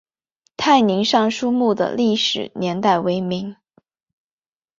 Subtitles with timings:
[0.57, 3.55] 泰宁尚书墓的历史年代为明。